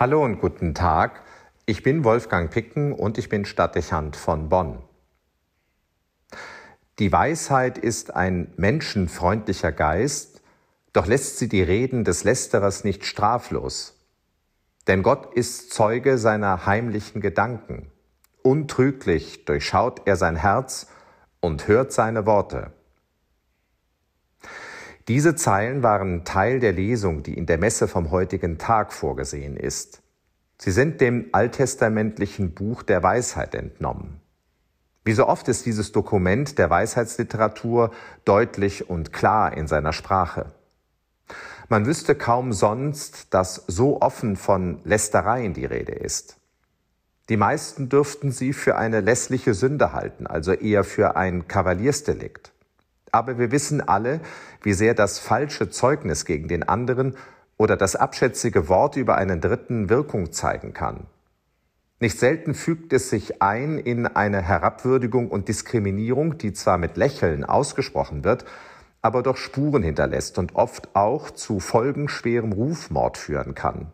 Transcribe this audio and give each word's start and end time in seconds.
Hallo 0.00 0.24
und 0.24 0.38
guten 0.40 0.74
Tag. 0.74 1.24
Ich 1.66 1.82
bin 1.82 2.04
Wolfgang 2.04 2.52
Picken 2.52 2.92
und 2.92 3.18
ich 3.18 3.28
bin 3.28 3.44
Stadtdechant 3.44 4.14
von 4.14 4.48
Bonn. 4.48 4.78
Die 7.00 7.10
Weisheit 7.10 7.78
ist 7.78 8.14
ein 8.14 8.52
menschenfreundlicher 8.56 9.72
Geist, 9.72 10.40
doch 10.92 11.06
lässt 11.06 11.38
sie 11.38 11.48
die 11.48 11.62
Reden 11.62 12.04
des 12.04 12.22
Lästerers 12.22 12.84
nicht 12.84 13.06
straflos. 13.06 13.96
Denn 14.86 15.02
Gott 15.02 15.34
ist 15.34 15.72
Zeuge 15.72 16.16
seiner 16.16 16.64
heimlichen 16.64 17.20
Gedanken. 17.20 17.90
Untrüglich 18.44 19.46
durchschaut 19.46 20.02
er 20.04 20.14
sein 20.14 20.36
Herz 20.36 20.86
und 21.40 21.66
hört 21.66 21.92
seine 21.92 22.24
Worte. 22.24 22.70
Diese 25.08 25.34
Zeilen 25.34 25.82
waren 25.82 26.24
Teil 26.24 26.60
der 26.60 26.72
Lesung, 26.72 27.22
die 27.22 27.32
in 27.32 27.46
der 27.46 27.56
Messe 27.56 27.88
vom 27.88 28.10
heutigen 28.10 28.58
Tag 28.58 28.92
vorgesehen 28.92 29.56
ist. 29.56 30.02
Sie 30.58 30.70
sind 30.70 31.00
dem 31.00 31.30
alttestamentlichen 31.32 32.52
Buch 32.52 32.82
der 32.82 33.02
Weisheit 33.02 33.54
entnommen. 33.54 34.20
Wie 35.04 35.14
so 35.14 35.26
oft 35.26 35.48
ist 35.48 35.64
dieses 35.64 35.92
Dokument 35.92 36.58
der 36.58 36.68
Weisheitsliteratur 36.68 37.90
deutlich 38.26 38.90
und 38.90 39.14
klar 39.14 39.56
in 39.56 39.66
seiner 39.66 39.94
Sprache. 39.94 40.52
Man 41.70 41.86
wüsste 41.86 42.14
kaum 42.14 42.52
sonst, 42.52 43.32
dass 43.32 43.64
so 43.66 44.02
offen 44.02 44.36
von 44.36 44.80
Lästereien 44.84 45.54
die 45.54 45.64
Rede 45.64 45.92
ist. 45.92 46.36
Die 47.30 47.38
meisten 47.38 47.88
dürften 47.88 48.30
sie 48.30 48.52
für 48.52 48.76
eine 48.76 49.00
lässliche 49.00 49.54
Sünde 49.54 49.94
halten, 49.94 50.26
also 50.26 50.52
eher 50.52 50.84
für 50.84 51.16
ein 51.16 51.48
Kavaliersdelikt. 51.48 52.52
Aber 53.12 53.38
wir 53.38 53.50
wissen 53.52 53.80
alle, 53.80 54.20
wie 54.62 54.72
sehr 54.72 54.94
das 54.94 55.18
falsche 55.18 55.70
Zeugnis 55.70 56.24
gegen 56.24 56.48
den 56.48 56.62
anderen 56.62 57.16
oder 57.56 57.76
das 57.76 57.96
abschätzige 57.96 58.68
Wort 58.68 58.96
über 58.96 59.16
einen 59.16 59.40
Dritten 59.40 59.90
Wirkung 59.90 60.32
zeigen 60.32 60.72
kann. 60.72 61.06
Nicht 62.00 62.18
selten 62.18 62.54
fügt 62.54 62.92
es 62.92 63.10
sich 63.10 63.42
ein 63.42 63.78
in 63.78 64.06
eine 64.06 64.40
Herabwürdigung 64.40 65.28
und 65.28 65.48
Diskriminierung, 65.48 66.38
die 66.38 66.52
zwar 66.52 66.78
mit 66.78 66.96
Lächeln 66.96 67.44
ausgesprochen 67.44 68.22
wird, 68.22 68.44
aber 69.02 69.22
doch 69.22 69.36
Spuren 69.36 69.82
hinterlässt 69.82 70.38
und 70.38 70.54
oft 70.54 70.94
auch 70.94 71.30
zu 71.30 71.58
folgenschwerem 71.58 72.52
Rufmord 72.52 73.18
führen 73.18 73.54
kann. 73.54 73.88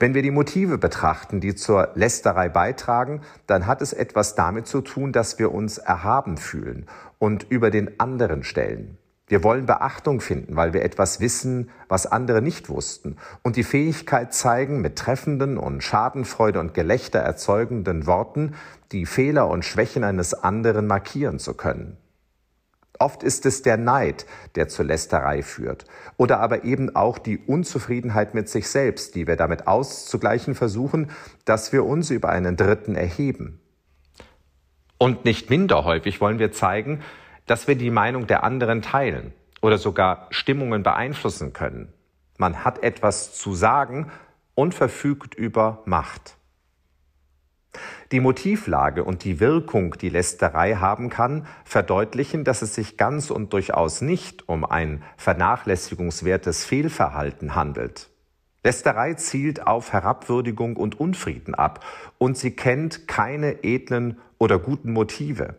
Wenn 0.00 0.14
wir 0.14 0.22
die 0.22 0.30
Motive 0.30 0.78
betrachten, 0.78 1.40
die 1.40 1.56
zur 1.56 1.90
Lästerei 1.94 2.48
beitragen, 2.48 3.22
dann 3.48 3.66
hat 3.66 3.82
es 3.82 3.92
etwas 3.92 4.36
damit 4.36 4.68
zu 4.68 4.80
tun, 4.80 5.10
dass 5.10 5.40
wir 5.40 5.52
uns 5.52 5.78
erhaben 5.78 6.36
fühlen 6.36 6.86
und 7.18 7.46
über 7.50 7.70
den 7.70 7.98
anderen 7.98 8.44
stellen. 8.44 8.96
Wir 9.26 9.42
wollen 9.42 9.66
Beachtung 9.66 10.20
finden, 10.20 10.54
weil 10.54 10.72
wir 10.72 10.84
etwas 10.84 11.20
wissen, 11.20 11.70
was 11.88 12.06
andere 12.06 12.40
nicht 12.40 12.68
wussten 12.68 13.16
und 13.42 13.56
die 13.56 13.64
Fähigkeit 13.64 14.32
zeigen, 14.32 14.80
mit 14.80 14.96
treffenden 14.96 15.58
und 15.58 15.82
Schadenfreude 15.82 16.60
und 16.60 16.74
Gelächter 16.74 17.18
erzeugenden 17.18 18.06
Worten 18.06 18.54
die 18.92 19.04
Fehler 19.04 19.48
und 19.48 19.64
Schwächen 19.64 20.04
eines 20.04 20.32
anderen 20.32 20.86
markieren 20.86 21.40
zu 21.40 21.54
können. 21.54 21.98
Oft 22.98 23.22
ist 23.22 23.46
es 23.46 23.62
der 23.62 23.76
Neid, 23.76 24.26
der 24.56 24.68
zur 24.68 24.84
Lästerei 24.84 25.42
führt, 25.42 25.84
oder 26.16 26.40
aber 26.40 26.64
eben 26.64 26.96
auch 26.96 27.18
die 27.18 27.38
Unzufriedenheit 27.38 28.34
mit 28.34 28.48
sich 28.48 28.68
selbst, 28.68 29.14
die 29.14 29.26
wir 29.26 29.36
damit 29.36 29.68
auszugleichen 29.68 30.56
versuchen, 30.56 31.10
dass 31.44 31.72
wir 31.72 31.84
uns 31.84 32.10
über 32.10 32.30
einen 32.30 32.56
Dritten 32.56 32.96
erheben. 32.96 33.60
Und 34.98 35.24
nicht 35.24 35.48
minder 35.48 35.84
häufig 35.84 36.20
wollen 36.20 36.40
wir 36.40 36.50
zeigen, 36.50 37.02
dass 37.46 37.68
wir 37.68 37.76
die 37.76 37.90
Meinung 37.90 38.26
der 38.26 38.42
anderen 38.42 38.82
teilen 38.82 39.32
oder 39.62 39.78
sogar 39.78 40.26
Stimmungen 40.30 40.82
beeinflussen 40.82 41.52
können. 41.52 41.92
Man 42.36 42.64
hat 42.64 42.82
etwas 42.82 43.34
zu 43.34 43.54
sagen 43.54 44.10
und 44.54 44.74
verfügt 44.74 45.34
über 45.34 45.82
Macht. 45.84 46.36
Die 48.10 48.20
Motivlage 48.20 49.04
und 49.04 49.24
die 49.24 49.40
Wirkung, 49.40 49.96
die 49.98 50.08
Lästerei 50.08 50.76
haben 50.76 51.10
kann, 51.10 51.46
verdeutlichen, 51.64 52.44
dass 52.44 52.62
es 52.62 52.74
sich 52.74 52.96
ganz 52.96 53.30
und 53.30 53.52
durchaus 53.52 54.00
nicht 54.00 54.48
um 54.48 54.64
ein 54.64 55.02
vernachlässigungswertes 55.16 56.64
Fehlverhalten 56.64 57.54
handelt. 57.54 58.08
Lästerei 58.64 59.14
zielt 59.14 59.66
auf 59.66 59.92
Herabwürdigung 59.92 60.76
und 60.76 60.98
Unfrieden 60.98 61.54
ab 61.54 61.84
und 62.18 62.36
sie 62.36 62.50
kennt 62.50 63.06
keine 63.06 63.62
edlen 63.62 64.18
oder 64.38 64.58
guten 64.58 64.92
Motive. 64.92 65.56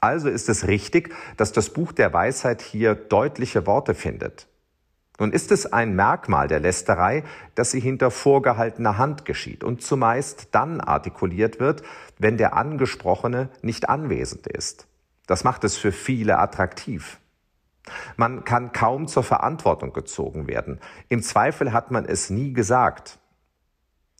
Also 0.00 0.28
ist 0.28 0.48
es 0.48 0.66
richtig, 0.66 1.14
dass 1.36 1.52
das 1.52 1.70
Buch 1.70 1.92
der 1.92 2.12
Weisheit 2.12 2.62
hier 2.62 2.94
deutliche 2.94 3.66
Worte 3.66 3.94
findet. 3.94 4.46
Nun 5.18 5.32
ist 5.32 5.50
es 5.50 5.72
ein 5.72 5.94
Merkmal 5.94 6.48
der 6.48 6.60
Lästerei, 6.60 7.24
dass 7.54 7.70
sie 7.70 7.80
hinter 7.80 8.10
vorgehaltener 8.10 8.98
Hand 8.98 9.24
geschieht 9.24 9.64
und 9.64 9.82
zumeist 9.82 10.48
dann 10.52 10.80
artikuliert 10.80 11.58
wird, 11.58 11.82
wenn 12.18 12.36
der 12.36 12.54
Angesprochene 12.54 13.48
nicht 13.62 13.88
anwesend 13.88 14.46
ist. 14.46 14.86
Das 15.26 15.42
macht 15.42 15.64
es 15.64 15.76
für 15.76 15.92
viele 15.92 16.38
attraktiv. 16.38 17.18
Man 18.16 18.44
kann 18.44 18.72
kaum 18.72 19.06
zur 19.06 19.22
Verantwortung 19.22 19.92
gezogen 19.92 20.48
werden. 20.48 20.80
Im 21.08 21.22
Zweifel 21.22 21.72
hat 21.72 21.90
man 21.90 22.04
es 22.04 22.30
nie 22.30 22.52
gesagt. 22.52 23.18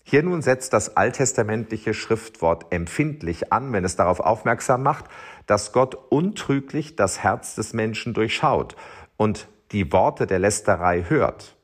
Hier 0.05 0.23
nun 0.23 0.41
setzt 0.41 0.73
das 0.73 0.97
alttestamentliche 0.97 1.93
Schriftwort 1.93 2.67
empfindlich 2.71 3.53
an, 3.53 3.73
wenn 3.73 3.85
es 3.85 3.97
darauf 3.97 4.21
aufmerksam 4.21 4.85
macht, 4.85 5.07
dass 5.47 5.73
Gott 5.73 5.97
untrüglich 6.11 6.95
das 6.95 7.25
Herz 7.25 7.57
des 7.57 7.73
Menschen 7.73 8.15
durchschaut 8.15 8.77
und 9.17 9.49
die 9.73 9.93
Worte 9.93 10.27
der 10.27 10.39
Lästerei 10.39 11.05
hört. 11.09 11.57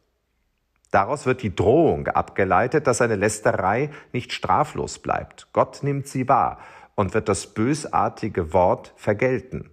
Daraus 0.91 1.25
wird 1.25 1.43
die 1.43 1.55
Drohung 1.55 2.09
abgeleitet, 2.09 2.87
dass 2.87 3.01
eine 3.01 3.17
Lästerei 3.17 3.91
nicht 4.13 4.33
straflos 4.33 4.99
bleibt. 4.99 5.49
Gott 5.53 5.83
nimmt 5.83 6.07
sie 6.07 6.29
wahr 6.29 6.59
und 6.95 7.15
wird 7.15 7.29
das 7.29 7.47
bösartige 7.47 8.53
Wort 8.53 8.93
vergelten. 8.97 9.71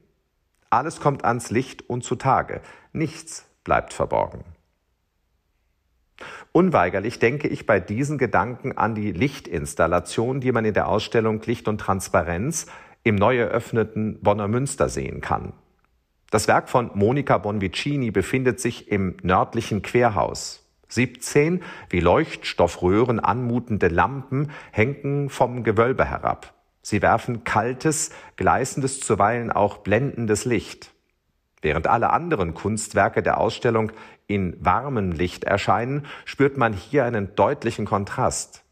Alles 0.70 1.00
kommt 1.00 1.26
ans 1.26 1.50
Licht 1.50 1.90
und 1.90 2.04
zutage. 2.04 2.62
Nichts 2.94 3.46
bleibt 3.64 3.92
verborgen. 3.92 4.46
Unweigerlich 6.52 7.20
denke 7.20 7.48
ich 7.48 7.66
bei 7.66 7.80
diesen 7.80 8.18
Gedanken 8.18 8.78
an 8.78 8.96
die 8.96 9.12
Lichtinstallation, 9.12 10.40
die 10.40 10.52
man 10.52 10.66
in 10.66 10.74
der 10.74 10.88
Ausstellung 10.88 11.42
Licht 11.42 11.68
und 11.68 11.80
Transparenz 11.80 12.68
im 13.04 13.16
neu 13.16 13.38
eröffneten 13.38 14.22
Bonner 14.22 14.48
Münster 14.48 14.90
sehen 14.90 15.22
kann. 15.22 15.54
Das 16.30 16.48
Werk 16.48 16.70
von 16.70 16.92
Monica 16.94 17.38
Bonvicini 17.40 18.12
befindet 18.12 18.60
sich 18.60 18.92
im 18.92 19.18
nördlichen 19.24 19.82
Querhaus. 19.82 20.64
17 20.90 21.64
wie 21.90 22.00
Leuchtstoffröhren 22.00 23.20
anmutende 23.20 23.88
Lampen 23.88 24.52
hängen 24.72 25.30
vom 25.30 25.64
Gewölbe 25.64 26.06
herab. 26.06 26.54
Sie 26.82 27.02
werfen 27.02 27.44
kaltes, 27.44 28.12
gleißendes, 28.36 29.00
zuweilen 29.00 29.52
auch 29.52 29.78
blendendes 29.78 30.46
Licht. 30.46 30.92
Während 31.62 31.88
alle 31.88 32.12
anderen 32.12 32.54
Kunstwerke 32.54 33.22
der 33.22 33.40
Ausstellung 33.40 33.92
in 34.28 34.56
warmem 34.64 35.12
Licht 35.12 35.44
erscheinen, 35.44 36.06
spürt 36.26 36.58
man 36.58 36.74
hier 36.74 37.06
einen 37.06 37.36
deutlichen 37.36 37.86
Kontrast. 37.86 38.64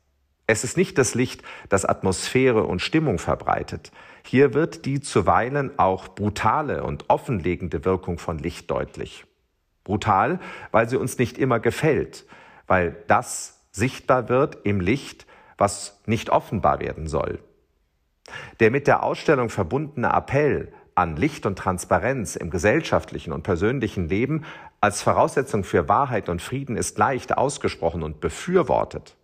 Es 0.46 0.64
ist 0.64 0.78
nicht 0.78 0.98
das 0.98 1.14
Licht, 1.14 1.44
das 1.70 1.86
Atmosphäre 1.86 2.64
und 2.64 2.82
Stimmung 2.82 3.20
verbreitet. 3.20 3.92
Hier 4.28 4.54
wird 4.54 4.86
die 4.86 5.00
zuweilen 5.00 5.80
auch 5.80 6.10
brutale 6.10 6.84
und 6.84 7.06
offenlegende 7.10 7.86
Wirkung 7.86 8.20
von 8.20 8.38
Licht 8.38 8.70
deutlich. 8.70 9.26
Brutal, 9.86 10.42
weil 10.72 10.90
sie 10.90 10.98
uns 10.98 11.18
nicht 11.18 11.38
immer 11.38 11.62
gefällt, 11.62 12.26
weil 12.68 12.98
das 13.08 13.66
sichtbar 13.72 14.28
wird 14.28 14.58
im 14.66 14.82
Licht, 14.82 15.26
was 15.58 16.02
nicht 16.08 16.30
offenbar 16.30 16.82
werden 16.82 17.08
soll. 17.08 17.40
Der 18.60 18.70
mit 18.70 18.86
der 18.86 19.04
Ausstellung 19.04 19.50
verbundene 19.50 20.10
Appell 20.10 20.74
an 20.94 21.16
Licht 21.16 21.46
und 21.46 21.58
Transparenz 21.58 22.36
im 22.36 22.50
gesellschaftlichen 22.50 23.32
und 23.32 23.44
persönlichen 23.44 24.10
Leben 24.10 24.44
als 24.82 25.02
Voraussetzung 25.02 25.64
für 25.64 25.88
Wahrheit 25.88 26.28
und 26.28 26.42
Frieden 26.42 26.76
ist 26.76 26.98
leicht 26.98 27.38
ausgesprochen 27.38 28.04
und 28.04 28.20
befürwortet. 28.20 29.17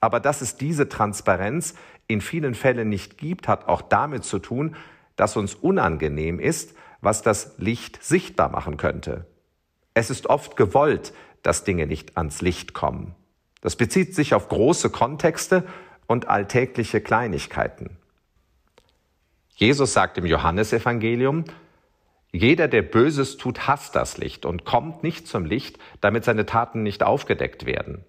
Aber 0.00 0.20
dass 0.20 0.40
es 0.40 0.56
diese 0.56 0.88
Transparenz 0.88 1.74
in 2.06 2.20
vielen 2.20 2.54
Fällen 2.54 2.88
nicht 2.88 3.18
gibt, 3.18 3.48
hat 3.48 3.68
auch 3.68 3.82
damit 3.82 4.24
zu 4.24 4.38
tun, 4.38 4.76
dass 5.16 5.36
uns 5.36 5.54
unangenehm 5.54 6.40
ist, 6.40 6.74
was 7.00 7.22
das 7.22 7.54
Licht 7.58 8.02
sichtbar 8.02 8.50
machen 8.50 8.76
könnte. 8.76 9.26
Es 9.94 10.10
ist 10.10 10.26
oft 10.26 10.56
gewollt, 10.56 11.12
dass 11.42 11.64
Dinge 11.64 11.86
nicht 11.86 12.16
ans 12.16 12.40
Licht 12.42 12.74
kommen. 12.74 13.14
Das 13.60 13.76
bezieht 13.76 14.14
sich 14.14 14.34
auf 14.34 14.48
große 14.48 14.90
Kontexte 14.90 15.64
und 16.06 16.28
alltägliche 16.28 17.00
Kleinigkeiten. 17.00 17.96
Jesus 19.54 19.92
sagt 19.92 20.18
im 20.18 20.26
Johannesevangelium, 20.26 21.44
jeder, 22.32 22.66
der 22.66 22.82
Böses 22.82 23.36
tut, 23.36 23.68
hasst 23.68 23.94
das 23.94 24.18
Licht 24.18 24.44
und 24.44 24.64
kommt 24.64 25.04
nicht 25.04 25.28
zum 25.28 25.44
Licht, 25.44 25.78
damit 26.00 26.24
seine 26.24 26.46
Taten 26.46 26.82
nicht 26.82 27.04
aufgedeckt 27.04 27.64
werden. 27.64 28.04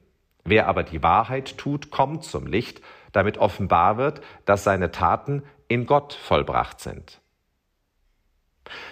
Wer 0.46 0.68
aber 0.68 0.84
die 0.84 1.02
Wahrheit 1.02 1.58
tut, 1.58 1.90
kommt 1.90 2.24
zum 2.24 2.46
Licht, 2.46 2.82
damit 3.12 3.40
offenbar 3.40 3.98
wird, 3.98 4.22
dass 4.46 4.64
seine 4.64 4.92
Taten 4.92 5.44
in 5.68 5.88
Gott 5.88 6.14
vollbracht 6.14 6.80
sind. 6.80 7.20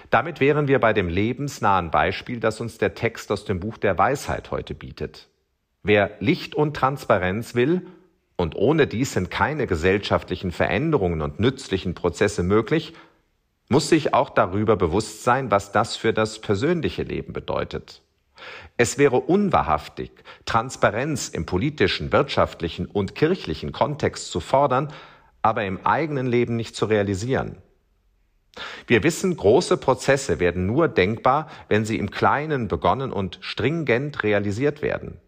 Damit 0.09 0.39
wären 0.39 0.67
wir 0.67 0.79
bei 0.79 0.93
dem 0.93 1.07
lebensnahen 1.07 1.91
Beispiel, 1.91 2.39
das 2.39 2.59
uns 2.59 2.77
der 2.77 2.95
Text 2.95 3.31
aus 3.31 3.45
dem 3.45 3.59
Buch 3.59 3.77
der 3.77 3.97
Weisheit 3.97 4.51
heute 4.51 4.73
bietet. 4.73 5.29
Wer 5.83 6.11
Licht 6.19 6.55
und 6.55 6.75
Transparenz 6.75 7.55
will, 7.55 7.85
und 8.35 8.55
ohne 8.55 8.87
dies 8.87 9.13
sind 9.13 9.29
keine 9.29 9.67
gesellschaftlichen 9.67 10.51
Veränderungen 10.51 11.21
und 11.21 11.39
nützlichen 11.39 11.93
Prozesse 11.93 12.41
möglich, 12.41 12.93
muss 13.69 13.89
sich 13.89 14.13
auch 14.13 14.29
darüber 14.29 14.75
bewusst 14.75 15.23
sein, 15.23 15.51
was 15.51 15.71
das 15.71 15.95
für 15.95 16.13
das 16.13 16.39
persönliche 16.39 17.03
Leben 17.03 17.33
bedeutet. 17.33 18.01
Es 18.77 18.97
wäre 18.97 19.17
unwahrhaftig, 19.17 20.11
Transparenz 20.45 21.29
im 21.29 21.45
politischen, 21.45 22.11
wirtschaftlichen 22.11 22.85
und 22.85 23.15
kirchlichen 23.15 23.71
Kontext 23.71 24.31
zu 24.31 24.39
fordern, 24.39 24.91
aber 25.41 25.65
im 25.65 25.85
eigenen 25.85 26.27
Leben 26.27 26.55
nicht 26.55 26.75
zu 26.75 26.85
realisieren. 26.85 27.57
Wir 28.87 29.03
wissen, 29.03 29.35
große 29.35 29.77
Prozesse 29.77 30.39
werden 30.39 30.65
nur 30.65 30.87
denkbar, 30.87 31.49
wenn 31.69 31.85
sie 31.85 31.97
im 31.97 32.11
Kleinen 32.11 32.67
begonnen 32.67 33.11
und 33.11 33.39
stringent 33.41 34.23
realisiert 34.23 34.81
werden. 34.81 35.19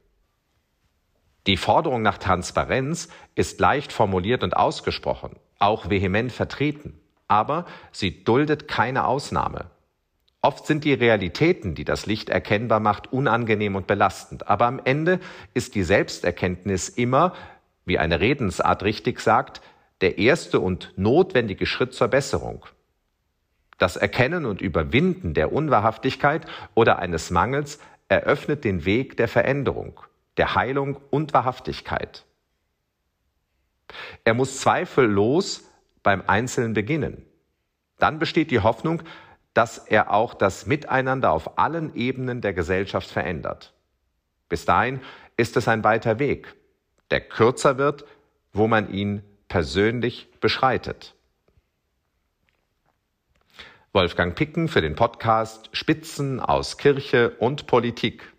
Die 1.47 1.57
Forderung 1.57 2.01
nach 2.01 2.18
Transparenz 2.18 3.09
ist 3.35 3.59
leicht 3.59 3.91
formuliert 3.91 4.44
und 4.44 4.57
ausgesprochen, 4.57 5.35
auch 5.59 5.89
vehement 5.89 6.31
vertreten, 6.31 7.00
aber 7.27 7.65
sie 7.91 8.23
duldet 8.23 8.68
keine 8.68 9.06
Ausnahme. 9.06 9.69
Oft 10.45 10.68
sind 10.68 10.83
die 10.83 10.94
Realitäten, 10.94 11.74
die 11.74 11.86
das 11.86 12.06
Licht 12.06 12.30
erkennbar 12.30 12.80
macht, 12.80 13.12
unangenehm 13.12 13.75
und 13.75 13.88
belastend, 13.88 14.47
aber 14.47 14.68
am 14.68 14.80
Ende 14.83 15.19
ist 15.56 15.74
die 15.74 15.81
Selbsterkenntnis 15.81 16.88
immer, 16.88 17.33
wie 17.86 17.97
eine 17.97 18.19
Redensart 18.19 18.83
richtig 18.83 19.21
sagt, 19.21 19.63
der 20.01 20.19
erste 20.19 20.59
und 20.59 20.94
notwendige 20.97 21.65
Schritt 21.65 21.95
zur 21.95 22.09
Besserung. 22.09 22.63
Das 23.80 23.97
Erkennen 23.97 24.45
und 24.45 24.62
Überwinden 24.62 25.33
der 25.33 25.51
Unwahrhaftigkeit 25.51 26.45
oder 26.75 27.00
eines 27.00 27.31
Mangels 27.31 27.80
eröffnet 28.07 28.65
den 28.65 28.86
Weg 28.86 29.18
der 29.18 29.27
Veränderung, 29.27 30.00
der 30.38 30.53
Heilung 30.53 31.00
und 31.09 31.33
Wahrhaftigkeit. 31.33 32.24
Er 34.24 34.36
muss 34.36 34.59
zweifellos 34.59 35.63
beim 36.03 36.21
Einzelnen 36.27 36.75
beginnen. 36.75 37.25
Dann 37.97 38.19
besteht 38.19 38.51
die 38.51 38.59
Hoffnung, 38.59 39.01
dass 39.56 39.80
er 39.80 40.12
auch 40.12 40.36
das 40.36 40.68
Miteinander 40.68 41.31
auf 41.31 41.57
allen 41.57 41.96
Ebenen 41.96 42.42
der 42.42 42.54
Gesellschaft 42.54 43.10
verändert. 43.10 43.74
Bis 44.50 44.66
dahin 44.66 45.02
ist 45.38 45.57
es 45.57 45.68
ein 45.68 45.84
weiter 45.84 46.19
Weg, 46.19 46.54
der 47.10 47.22
kürzer 47.22 47.78
wird, 47.78 48.06
wo 48.54 48.68
man 48.68 48.92
ihn 48.92 49.24
persönlich 49.48 50.30
beschreitet. 50.40 51.16
Wolfgang 53.94 54.36
Picken 54.36 54.68
für 54.68 54.81
den 54.81 54.96
Podcast 54.96 55.69
Spitzen 55.72 56.42
aus 56.42 56.78
Kirche 56.78 57.30
und 57.40 57.66
Politik. 57.66 58.34